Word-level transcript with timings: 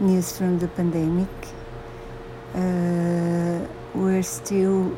news 0.00 0.36
from 0.36 0.58
the 0.58 0.68
pandemic. 0.68 1.28
Uh, 2.54 3.66
we're 3.94 4.22
still 4.22 4.96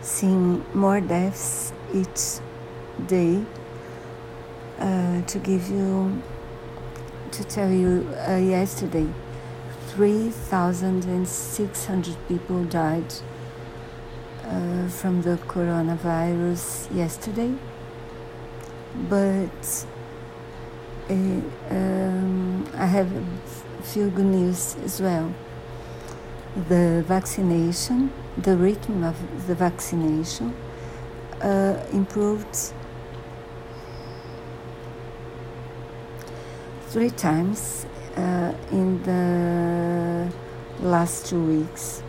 seeing 0.00 0.64
more 0.74 1.00
deaths 1.00 1.72
each 1.92 2.40
day. 3.06 3.44
Uh, 4.78 5.22
to 5.22 5.38
give 5.38 5.70
you, 5.70 6.22
to 7.30 7.42
tell 7.44 7.70
you, 7.70 8.06
uh, 8.28 8.36
yesterday, 8.36 9.06
3,600 9.88 12.16
people 12.28 12.62
died 12.64 13.14
uh, 14.44 14.86
from 14.88 15.22
the 15.22 15.38
coronavirus 15.48 16.94
yesterday, 16.94 17.54
but 19.08 19.86
uh, 21.08 21.14
um, 21.70 22.66
I 22.74 22.86
have 22.86 23.10
few 23.92 24.10
good 24.10 24.26
news 24.26 24.76
as 24.84 25.00
well. 25.00 25.32
The 26.68 27.04
vaccination, 27.06 28.12
the 28.36 28.56
rhythm 28.56 29.04
of 29.04 29.16
the 29.46 29.54
vaccination 29.54 30.54
uh, 31.40 31.76
improved 31.92 32.72
three 36.88 37.10
times 37.10 37.86
uh, 38.16 38.52
in 38.72 39.02
the 39.02 40.32
last 40.80 41.26
two 41.26 41.42
weeks. 41.44 42.02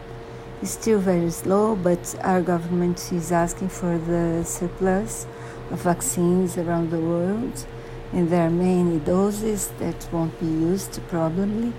It's 0.62 0.72
still 0.72 1.00
very 1.00 1.30
slow, 1.30 1.76
but 1.76 2.16
our 2.24 2.42
government 2.42 3.12
is 3.12 3.32
asking 3.32 3.70
for 3.70 3.98
the 4.00 4.44
surplus 4.44 5.28
of 5.70 5.82
vaccines 5.82 6.58
around 6.58 6.90
the 6.90 7.00
world, 7.00 7.66
and 8.14 8.30
there 8.30 8.48
are 8.48 8.50
many 8.50 9.00
doses 9.00 9.70
that 9.80 10.08
won't 10.12 10.40
be 10.40 10.46
used 10.46 11.00
probably. 11.10 11.74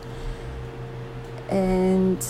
And 1.48 2.24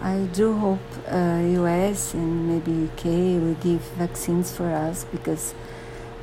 I 0.00 0.18
do 0.32 0.54
hope 0.54 0.80
uh, 1.08 1.40
US 1.62 2.14
and 2.14 2.48
maybe 2.48 2.88
UK 2.88 3.04
will 3.42 3.54
give 3.54 3.80
vaccines 3.98 4.54
for 4.56 4.70
us 4.70 5.04
because 5.04 5.54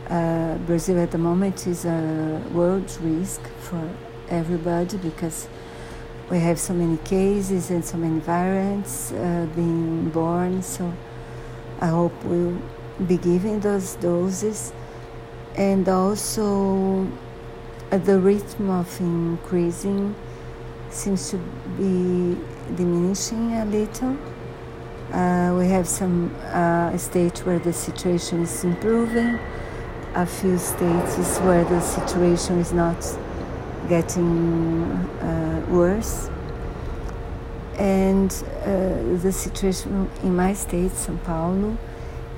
uh, 0.10 0.58
Brazil 0.66 1.00
at 1.00 1.12
the 1.12 1.18
moment 1.18 1.68
is 1.68 1.86
a 1.86 2.42
world 2.52 2.98
risk 3.02 3.42
for 3.60 3.90
everybody 4.30 4.98
because 4.98 5.48
we 6.30 6.40
have 6.40 6.60
so 6.60 6.74
many 6.74 6.98
cases 6.98 7.72
and 7.72 7.84
so 7.84 7.98
many 7.98 8.20
variants 8.20 9.12
uh, 9.12 9.48
being 9.56 10.10
born. 10.10 10.62
So 10.62 10.94
I 11.80 11.88
hope 11.88 12.14
we'll 12.24 12.62
be 13.08 13.18
giving 13.18 13.60
those 13.60 13.96
doses. 13.96 14.74
And 15.60 15.90
also, 15.90 17.06
uh, 17.92 17.98
the 17.98 18.18
rhythm 18.18 18.70
of 18.70 18.98
increasing 19.02 20.16
seems 20.90 21.32
to 21.32 21.38
be 21.78 22.38
diminishing 22.78 23.52
a 23.56 23.66
little. 23.66 24.16
Uh, 25.12 25.54
we 25.58 25.68
have 25.68 25.86
some 25.86 26.34
uh, 26.46 26.98
states 26.98 27.46
where 27.46 27.60
the 27.60 27.74
situation 27.74 28.44
is 28.44 28.64
improving, 28.64 29.38
a 30.16 30.26
few 30.26 30.58
states 30.58 31.40
where 31.40 31.66
the 31.66 31.82
situation 31.82 32.60
is 32.60 32.72
not 32.72 33.06
getting 33.90 34.84
uh, 35.20 35.66
worse. 35.70 36.30
And 37.78 38.32
uh, 38.62 39.18
the 39.22 39.34
situation 39.34 40.10
in 40.24 40.38
my 40.38 40.54
state, 40.54 40.92
São 40.92 41.22
Paulo, 41.26 41.78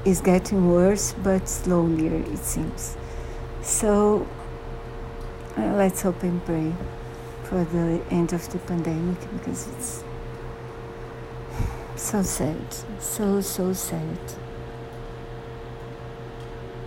is 0.06 0.22
getting 0.22 0.72
worse, 0.72 1.14
but 1.22 1.48
slowly, 1.48 2.08
it 2.08 2.40
seems. 2.40 2.98
So 3.62 4.28
uh, 5.56 5.62
let's 5.76 6.02
hope 6.02 6.24
and 6.24 6.44
pray 6.46 6.74
for 7.44 7.64
the 7.64 8.02
end 8.10 8.34
of 8.34 8.50
the 8.52 8.58
pandemic 8.58 9.20
because 9.34 9.68
it's 9.68 10.04
so 11.96 12.24
sad, 12.24 12.58
so, 13.00 13.40
so 13.42 13.74
sad. 13.74 14.18